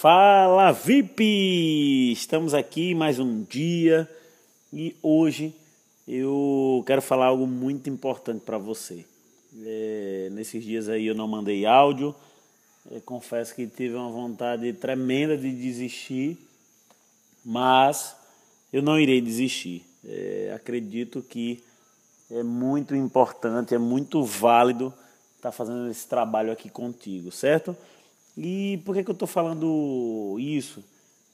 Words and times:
Fala 0.00 0.72
VIP! 0.72 2.10
Estamos 2.10 2.54
aqui 2.54 2.94
mais 2.94 3.18
um 3.18 3.42
dia 3.42 4.08
e 4.72 4.96
hoje 5.02 5.54
eu 6.08 6.82
quero 6.86 7.02
falar 7.02 7.26
algo 7.26 7.46
muito 7.46 7.90
importante 7.90 8.40
para 8.40 8.56
você. 8.56 9.04
É, 9.62 10.30
nesses 10.32 10.64
dias 10.64 10.88
aí 10.88 11.06
eu 11.06 11.14
não 11.14 11.28
mandei 11.28 11.66
áudio, 11.66 12.14
eu 12.90 13.02
confesso 13.02 13.54
que 13.54 13.66
tive 13.66 13.94
uma 13.94 14.08
vontade 14.08 14.72
tremenda 14.72 15.36
de 15.36 15.52
desistir, 15.52 16.38
mas 17.44 18.16
eu 18.72 18.80
não 18.80 18.98
irei 18.98 19.20
desistir. 19.20 19.84
É, 20.02 20.54
acredito 20.56 21.20
que 21.20 21.62
é 22.30 22.42
muito 22.42 22.96
importante, 22.96 23.74
é 23.74 23.78
muito 23.78 24.24
válido 24.24 24.94
estar 25.36 25.50
tá 25.50 25.52
fazendo 25.52 25.90
esse 25.90 26.08
trabalho 26.08 26.50
aqui 26.50 26.70
contigo, 26.70 27.30
certo? 27.30 27.76
E 28.42 28.78
por 28.86 28.94
que, 28.94 29.04
que 29.04 29.10
eu 29.10 29.12
estou 29.12 29.28
falando 29.28 30.38
isso? 30.40 30.82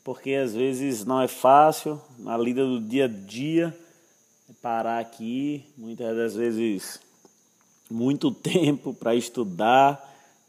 Porque 0.03 0.33
às 0.33 0.53
vezes 0.57 1.05
não 1.05 1.23
é 1.23 1.29
fácil, 1.29 2.03
na 2.19 2.37
lida 2.37 2.67
do 2.67 2.81
dia 2.81 3.05
a 3.05 3.09
dia, 3.09 3.79
parar 4.61 4.99
aqui, 4.99 5.65
muitas 5.79 6.17
das 6.17 6.35
vezes 6.35 7.01
muito 7.89 8.33
tempo 8.35 8.93
para 8.93 9.15
estudar, 9.15 10.03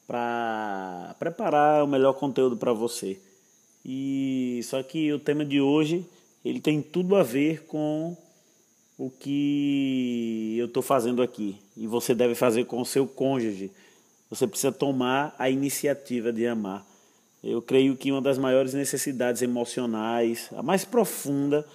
para 0.07 1.15
preparar 1.19 1.83
o 1.83 1.87
melhor 1.87 2.13
conteúdo 2.13 2.57
para 2.57 2.73
você. 2.73 3.19
E 3.85 4.59
só 4.63 4.81
que 4.81 5.13
o 5.13 5.19
tema 5.19 5.45
de 5.45 5.61
hoje, 5.61 6.03
ele 6.43 6.59
tem 6.59 6.81
tudo 6.81 7.15
a 7.15 7.21
ver 7.21 7.67
com 7.67 8.17
o 8.97 9.11
que 9.11 10.55
eu 10.57 10.65
estou 10.65 10.81
fazendo 10.81 11.21
aqui. 11.21 11.55
E 11.77 11.85
você 11.85 12.15
deve 12.15 12.33
fazer 12.33 12.65
com 12.65 12.81
o 12.81 12.85
seu 12.85 13.05
cônjuge. 13.05 13.69
Você 14.29 14.45
precisa 14.45 14.71
tomar 14.71 15.35
a 15.39 15.49
iniciativa 15.49 16.33
de 16.33 16.45
amar. 16.45 16.85
Eu 17.43 17.61
creio 17.61 17.95
que 17.95 18.11
uma 18.11 18.21
das 18.21 18.37
maiores 18.37 18.73
necessidades 18.73 19.41
emocionais, 19.41 20.49
a 20.55 20.61
mais 20.61 20.83
profunda, 20.83 21.65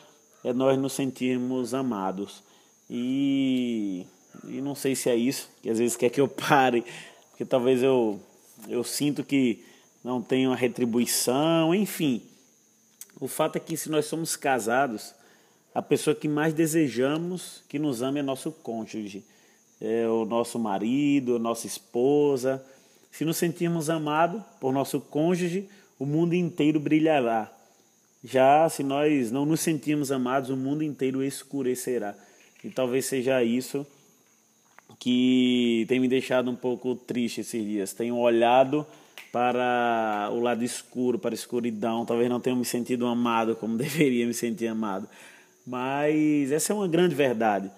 é 0.45 0.53
nós 0.53 0.79
nos 0.79 0.93
sentirmos 0.93 1.73
amados. 1.73 2.43
E, 2.91 4.07
e 4.45 4.61
não 4.61 4.75
sei 4.75 4.95
se 4.95 5.09
é 5.09 5.17
isso, 5.17 5.49
que 5.63 5.71
às 5.71 5.79
vezes 5.79 5.97
quer 5.97 6.11
que 6.11 6.21
eu 6.21 6.29
pare, 6.29 6.85
porque 7.31 7.45
talvez 7.45 7.83
eu, 7.83 8.21
eu 8.69 8.85
sinto 8.85 9.25
que 9.25 9.65
não 10.05 10.21
tenho 10.21 10.53
a 10.53 10.57
retribuição, 10.57 11.75
enfim. 11.75 12.23
O 13.21 13.29
fato 13.29 13.57
é 13.57 13.61
que 13.61 13.77
se 13.77 13.89
nós 13.89 14.07
somos 14.07 14.37
casados, 14.37 15.15
a 15.75 15.81
pessoa 15.81 16.15
que 16.15 16.29
mais 16.29 16.53
desejamos 16.53 17.63
que 17.69 17.79
nos 17.79 18.03
ame 18.03 18.21
é 18.21 18.23
nosso 18.23 18.51
cônjuge, 18.51 19.25
é 19.85 20.07
o 20.07 20.25
nosso 20.25 20.61
marido, 20.61 21.35
a 21.35 21.39
nossa 21.41 21.67
esposa. 21.67 22.65
Se 23.11 23.25
nos 23.25 23.37
sentirmos 23.37 23.91
amados 23.91 24.41
por 24.61 24.73
nosso 24.73 25.01
cônjuge, 25.01 25.69
o 25.99 26.07
mundo 26.07 26.35
inteiro 26.35 26.79
brilhará. 26.79 27.53
Já 28.23 28.69
se 28.69 28.85
nós 28.85 29.33
não 29.33 29.45
nos 29.45 29.61
sentirmos 29.61 30.13
amados, 30.13 30.51
o 30.51 30.57
mundo 30.57 30.85
inteiro 30.85 31.23
escurecerá. 31.25 32.15
E 32.63 32.71
talvez 32.71 33.07
seja 33.07 33.43
isso 33.43 33.85
que 35.01 35.85
tem 35.89 35.99
me 35.99 36.07
deixado 36.07 36.49
um 36.49 36.55
pouco 36.55 36.95
triste 36.95 37.41
esses 37.41 37.65
dias. 37.65 37.93
Tenho 37.93 38.17
olhado 38.17 38.87
para 39.33 40.29
o 40.31 40.39
lado 40.39 40.63
escuro, 40.63 41.19
para 41.19 41.33
a 41.33 41.35
escuridão. 41.35 42.07
Talvez 42.07 42.31
não 42.31 42.39
tenha 42.39 42.55
me 42.55 42.65
sentido 42.65 43.05
amado 43.07 43.57
como 43.57 43.75
deveria 43.79 44.25
me 44.29 44.35
sentir 44.35 44.69
amado. 44.69 45.09
Mas 45.67 46.53
essa 46.53 46.73
é 46.73 46.77
uma 46.77 46.87
grande 46.87 47.17
verdade. 47.17 47.69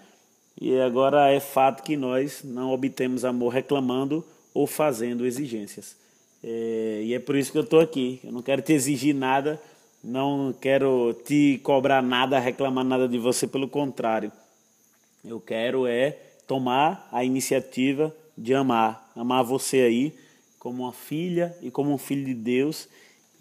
E 0.60 0.78
agora 0.78 1.30
é 1.30 1.40
fato 1.40 1.82
que 1.82 1.96
nós 1.96 2.42
não 2.44 2.70
obtemos 2.72 3.24
amor 3.24 3.52
reclamando 3.52 4.24
ou 4.52 4.66
fazendo 4.66 5.26
exigências. 5.26 5.96
É, 6.42 7.02
e 7.04 7.14
é 7.14 7.18
por 7.18 7.36
isso 7.36 7.50
que 7.50 7.58
eu 7.58 7.62
estou 7.62 7.80
aqui. 7.80 8.20
Eu 8.22 8.30
não 8.30 8.42
quero 8.42 8.62
te 8.62 8.72
exigir 8.72 9.14
nada, 9.14 9.60
não 10.02 10.54
quero 10.60 11.14
te 11.24 11.58
cobrar 11.62 12.02
nada, 12.02 12.38
reclamar 12.38 12.84
nada 12.84 13.08
de 13.08 13.18
você, 13.18 13.46
pelo 13.46 13.68
contrário. 13.68 14.30
Eu 15.24 15.40
quero 15.40 15.86
é 15.86 16.18
tomar 16.46 17.08
a 17.10 17.24
iniciativa 17.24 18.14
de 18.36 18.54
amar, 18.54 19.10
amar 19.16 19.42
você 19.42 19.78
aí 19.78 20.14
como 20.58 20.82
uma 20.82 20.92
filha 20.92 21.56
e 21.62 21.70
como 21.70 21.92
um 21.92 21.98
filho 21.98 22.24
de 22.24 22.34
Deus. 22.34 22.88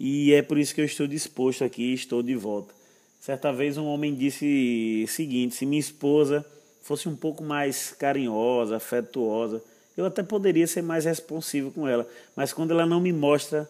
E 0.00 0.32
é 0.32 0.42
por 0.42 0.58
isso 0.58 0.74
que 0.74 0.80
eu 0.80 0.84
estou 0.84 1.06
disposto 1.06 1.62
aqui, 1.62 1.92
estou 1.92 2.22
de 2.22 2.34
volta. 2.34 2.74
Certa 3.20 3.52
vez 3.52 3.78
um 3.78 3.86
homem 3.86 4.14
disse 4.14 5.04
o 5.04 5.08
seguinte: 5.08 5.54
se 5.54 5.64
minha 5.64 5.80
esposa 5.80 6.44
fosse 6.84 7.08
um 7.08 7.16
pouco 7.16 7.42
mais 7.42 7.92
carinhosa, 7.98 8.76
afetuosa, 8.76 9.62
eu 9.96 10.04
até 10.04 10.22
poderia 10.22 10.66
ser 10.66 10.82
mais 10.82 11.06
responsivo 11.06 11.70
com 11.70 11.88
ela. 11.88 12.06
Mas 12.36 12.52
quando 12.52 12.72
ela 12.72 12.84
não 12.84 13.00
me 13.00 13.12
mostra 13.12 13.68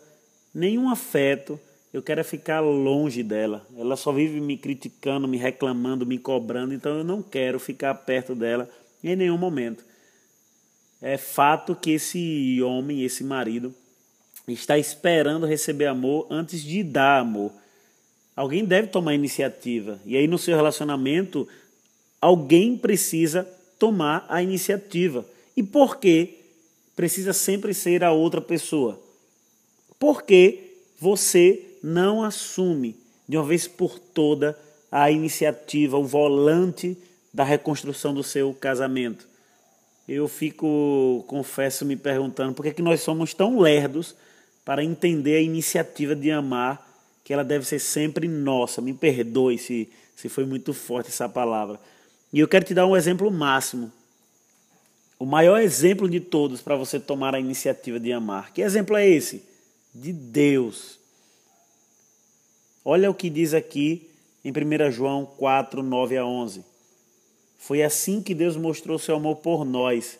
nenhum 0.52 0.90
afeto, 0.90 1.58
eu 1.92 2.02
quero 2.02 2.20
é 2.20 2.24
ficar 2.24 2.58
longe 2.58 3.22
dela. 3.22 3.64
Ela 3.78 3.96
só 3.96 4.10
vive 4.10 4.40
me 4.40 4.56
criticando, 4.56 5.28
me 5.28 5.36
reclamando, 5.36 6.04
me 6.04 6.18
cobrando, 6.18 6.74
então 6.74 6.98
eu 6.98 7.04
não 7.04 7.22
quero 7.22 7.60
ficar 7.60 7.94
perto 7.94 8.34
dela 8.34 8.68
em 9.02 9.14
nenhum 9.14 9.38
momento. 9.38 9.84
É 11.00 11.16
fato 11.16 11.76
que 11.76 11.92
esse 11.92 12.60
homem, 12.62 13.04
esse 13.04 13.22
marido, 13.22 13.72
está 14.48 14.76
esperando 14.76 15.46
receber 15.46 15.86
amor 15.86 16.26
antes 16.28 16.62
de 16.62 16.82
dar 16.82 17.20
amor. 17.20 17.52
Alguém 18.34 18.64
deve 18.64 18.88
tomar 18.88 19.14
iniciativa. 19.14 20.00
E 20.04 20.16
aí, 20.16 20.26
no 20.26 20.38
seu 20.38 20.56
relacionamento, 20.56 21.46
alguém 22.24 22.74
precisa 22.74 23.46
tomar 23.78 24.24
a 24.30 24.42
iniciativa. 24.42 25.26
E 25.54 25.62
por 25.62 25.98
que 25.98 26.38
precisa 26.96 27.34
sempre 27.34 27.74
ser 27.74 28.02
a 28.02 28.12
outra 28.12 28.40
pessoa? 28.40 28.98
Porque 29.98 30.72
você 30.98 31.62
não 31.82 32.22
assume 32.22 32.96
de 33.28 33.36
uma 33.36 33.44
vez 33.44 33.68
por 33.68 33.98
toda 33.98 34.58
a 34.90 35.10
iniciativa, 35.10 35.98
o 35.98 36.04
volante 36.04 36.96
da 37.30 37.44
reconstrução 37.44 38.14
do 38.14 38.22
seu 38.22 38.54
casamento. 38.54 39.28
Eu 40.08 40.26
fico, 40.26 41.22
confesso, 41.26 41.84
me 41.84 41.94
perguntando 41.94 42.54
por 42.54 42.62
que, 42.62 42.70
é 42.70 42.72
que 42.72 42.80
nós 42.80 43.02
somos 43.02 43.34
tão 43.34 43.60
lerdos 43.60 44.16
para 44.64 44.82
entender 44.82 45.36
a 45.36 45.42
iniciativa 45.42 46.16
de 46.16 46.30
amar 46.30 46.90
que 47.22 47.34
ela 47.34 47.44
deve 47.44 47.66
ser 47.66 47.80
sempre 47.80 48.26
nossa. 48.26 48.80
Me 48.80 48.94
perdoe 48.94 49.58
se, 49.58 49.90
se 50.16 50.30
foi 50.30 50.46
muito 50.46 50.72
forte 50.72 51.10
essa 51.10 51.28
palavra. 51.28 51.78
E 52.34 52.40
eu 52.40 52.48
quero 52.48 52.64
te 52.64 52.74
dar 52.74 52.84
um 52.84 52.96
exemplo 52.96 53.30
máximo. 53.30 53.92
O 55.20 55.24
maior 55.24 55.60
exemplo 55.60 56.08
de 56.08 56.18
todos 56.18 56.60
para 56.60 56.74
você 56.74 56.98
tomar 56.98 57.32
a 57.32 57.38
iniciativa 57.38 58.00
de 58.00 58.12
amar. 58.12 58.52
Que 58.52 58.60
exemplo 58.60 58.96
é 58.96 59.08
esse? 59.08 59.44
De 59.94 60.12
Deus. 60.12 60.98
Olha 62.84 63.08
o 63.08 63.14
que 63.14 63.30
diz 63.30 63.54
aqui 63.54 64.10
em 64.44 64.50
1 64.50 64.90
João 64.90 65.24
4, 65.24 65.80
9 65.80 66.16
a 66.16 66.26
11. 66.26 66.64
Foi 67.56 67.84
assim 67.84 68.20
que 68.20 68.34
Deus 68.34 68.56
mostrou 68.56 68.98
seu 68.98 69.14
amor 69.14 69.36
por 69.36 69.64
nós. 69.64 70.18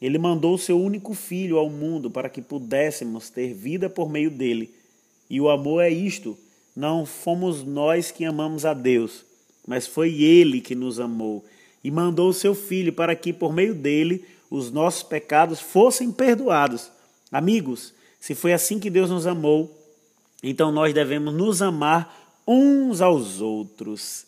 Ele 0.00 0.16
mandou 0.16 0.54
o 0.54 0.58
seu 0.58 0.80
único 0.80 1.12
filho 1.12 1.58
ao 1.58 1.68
mundo 1.68 2.08
para 2.08 2.28
que 2.28 2.40
pudéssemos 2.40 3.30
ter 3.30 3.52
vida 3.52 3.90
por 3.90 4.08
meio 4.08 4.30
dele. 4.30 4.72
E 5.28 5.40
o 5.40 5.50
amor 5.50 5.82
é 5.82 5.90
isto: 5.90 6.38
não 6.76 7.04
fomos 7.04 7.64
nós 7.64 8.12
que 8.12 8.24
amamos 8.24 8.64
a 8.64 8.72
Deus, 8.72 9.24
mas 9.68 9.86
foi 9.86 10.22
Ele 10.22 10.62
que 10.62 10.74
nos 10.74 10.98
amou 10.98 11.44
e 11.84 11.90
mandou 11.90 12.30
o 12.30 12.34
seu 12.34 12.54
Filho 12.54 12.90
para 12.90 13.14
que, 13.14 13.34
por 13.34 13.52
meio 13.52 13.74
dele, 13.74 14.24
os 14.50 14.72
nossos 14.72 15.02
pecados 15.02 15.60
fossem 15.60 16.10
perdoados. 16.10 16.90
Amigos, 17.30 17.92
se 18.18 18.34
foi 18.34 18.54
assim 18.54 18.78
que 18.78 18.88
Deus 18.88 19.10
nos 19.10 19.26
amou, 19.26 19.70
então 20.42 20.72
nós 20.72 20.94
devemos 20.94 21.34
nos 21.34 21.60
amar 21.60 22.40
uns 22.46 23.02
aos 23.02 23.42
outros. 23.42 24.24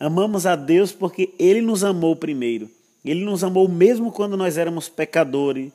Amamos 0.00 0.46
a 0.46 0.56
Deus 0.56 0.92
porque 0.92 1.34
Ele 1.38 1.60
nos 1.60 1.84
amou 1.84 2.16
primeiro. 2.16 2.70
Ele 3.04 3.22
nos 3.22 3.44
amou 3.44 3.68
mesmo 3.68 4.10
quando 4.10 4.34
nós 4.34 4.56
éramos 4.56 4.88
pecadores, 4.88 5.70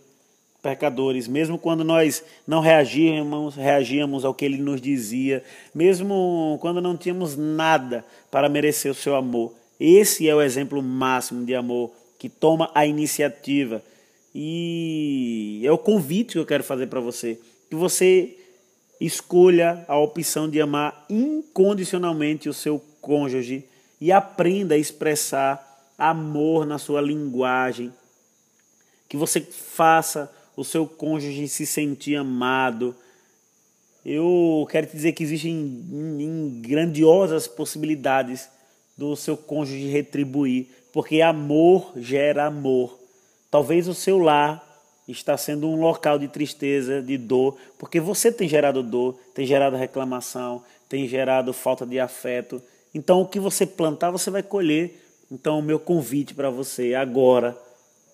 pecadores, 0.65 1.27
mesmo 1.27 1.59
quando 1.59 1.83
nós 1.83 2.23
não 2.47 2.59
reagíamos, 2.59 3.53
reagíamos 3.53 4.25
ao 4.25 4.33
que 4.33 4.43
ele 4.43 4.57
nos 4.57 4.81
dizia, 4.81 5.43
mesmo 5.75 6.57
quando 6.59 6.81
não 6.81 6.97
tínhamos 6.97 7.37
nada 7.37 8.03
para 8.31 8.49
merecer 8.49 8.91
o 8.91 8.95
seu 8.95 9.15
amor. 9.15 9.53
Esse 9.79 10.27
é 10.27 10.33
o 10.33 10.41
exemplo 10.41 10.81
máximo 10.81 11.45
de 11.45 11.53
amor 11.53 11.91
que 12.17 12.27
toma 12.27 12.71
a 12.73 12.83
iniciativa. 12.83 13.79
E 14.33 15.61
é 15.63 15.71
o 15.71 15.77
convite 15.77 16.31
que 16.31 16.39
eu 16.39 16.47
quero 16.47 16.63
fazer 16.63 16.87
para 16.87 16.99
você, 16.99 17.39
que 17.69 17.75
você 17.75 18.35
escolha 18.99 19.85
a 19.87 19.95
opção 19.99 20.49
de 20.49 20.59
amar 20.59 21.05
incondicionalmente 21.07 22.49
o 22.49 22.53
seu 22.53 22.81
cônjuge 23.01 23.65
e 24.01 24.11
aprenda 24.11 24.73
a 24.73 24.79
expressar 24.79 25.93
amor 25.95 26.65
na 26.65 26.79
sua 26.79 27.01
linguagem. 27.01 27.93
Que 29.07 29.15
você 29.15 29.39
faça 29.39 30.31
o 30.55 30.63
seu 30.63 30.87
cônjuge 30.87 31.47
se 31.47 31.65
sentir 31.65 32.15
amado. 32.15 32.95
Eu 34.05 34.67
quero 34.69 34.87
te 34.87 34.95
dizer 34.95 35.13
que 35.13 35.23
existem 35.23 35.53
em 35.53 36.61
grandiosas 36.61 37.47
possibilidades 37.47 38.47
do 38.97 39.15
seu 39.15 39.35
cônjuge 39.35 39.87
retribuir, 39.87 40.67
porque 40.93 41.21
amor 41.21 41.91
gera 41.97 42.45
amor. 42.45 42.99
Talvez 43.49 43.87
o 43.87 43.93
seu 43.93 44.19
lar 44.19 44.63
está 45.07 45.37
sendo 45.37 45.67
um 45.67 45.79
local 45.79 46.17
de 46.17 46.27
tristeza, 46.27 47.01
de 47.01 47.17
dor, 47.17 47.57
porque 47.77 47.99
você 47.99 48.31
tem 48.31 48.47
gerado 48.47 48.81
dor, 48.81 49.19
tem 49.33 49.45
gerado 49.45 49.75
reclamação, 49.75 50.63
tem 50.87 51.07
gerado 51.07 51.53
falta 51.53 51.85
de 51.85 51.99
afeto. 51.99 52.61
Então, 52.93 53.21
o 53.21 53.27
que 53.27 53.39
você 53.39 53.65
plantar, 53.65 54.11
você 54.11 54.31
vai 54.31 54.41
colher. 54.41 55.01
Então, 55.31 55.59
o 55.59 55.63
meu 55.63 55.79
convite 55.79 56.33
para 56.33 56.49
você 56.49 56.93
agora, 56.93 57.57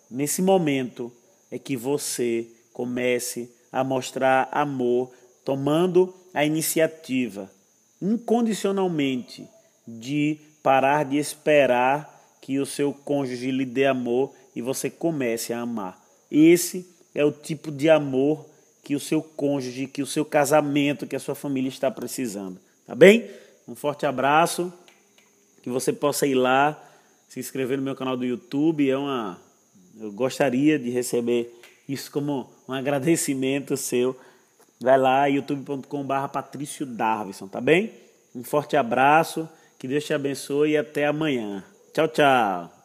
nesse 0.09 0.41
momento, 0.41 1.11
é 1.51 1.59
que 1.59 1.75
você 1.75 2.47
comece 2.73 3.51
a 3.71 3.83
mostrar 3.83 4.49
amor, 4.51 5.11
tomando 5.43 6.13
a 6.33 6.45
iniciativa 6.45 7.51
incondicionalmente 8.01 9.47
de 9.87 10.39
parar 10.63 11.05
de 11.05 11.17
esperar 11.17 12.09
que 12.41 12.59
o 12.59 12.65
seu 12.65 12.93
cônjuge 12.93 13.51
lhe 13.51 13.65
dê 13.65 13.85
amor 13.85 14.33
e 14.55 14.61
você 14.61 14.89
comece 14.89 15.53
a 15.53 15.59
amar. 15.59 16.01
Esse 16.29 16.87
é 17.13 17.23
o 17.23 17.31
tipo 17.31 17.71
de 17.71 17.89
amor 17.89 18.45
que 18.83 18.95
o 18.95 18.99
seu 18.99 19.21
cônjuge, 19.21 19.85
que 19.85 20.01
o 20.01 20.07
seu 20.07 20.25
casamento, 20.25 21.05
que 21.05 21.15
a 21.15 21.19
sua 21.19 21.35
família 21.35 21.69
está 21.69 21.91
precisando. 21.91 22.59
Tá 22.87 22.95
bem? 22.95 23.29
Um 23.67 23.75
forte 23.75 24.05
abraço. 24.05 24.73
Que 25.61 25.69
você 25.69 25.93
possa 25.93 26.25
ir 26.25 26.33
lá, 26.33 26.81
se 27.29 27.39
inscrever 27.39 27.77
no 27.77 27.83
meu 27.83 27.95
canal 27.95 28.17
do 28.17 28.25
YouTube. 28.25 28.89
É 28.89 28.97
uma, 28.97 29.39
eu 30.05 30.11
gostaria 30.11 30.77
de 30.77 30.89
receber 30.89 31.53
isso 31.87 32.11
como 32.11 32.49
um 32.67 32.73
agradecimento 32.73 33.75
seu. 33.77 34.17
Vai 34.79 34.97
lá, 34.97 35.25
youtube.com.br 35.27 36.27
Patrício 36.31 36.85
Darvison, 36.85 37.47
tá 37.47 37.61
bem? 37.61 37.91
Um 38.35 38.43
forte 38.43 38.75
abraço, 38.75 39.47
que 39.77 39.87
Deus 39.87 40.03
te 40.05 40.13
abençoe 40.13 40.71
e 40.71 40.77
até 40.77 41.05
amanhã. 41.05 41.63
Tchau, 41.93 42.07
tchau. 42.07 42.80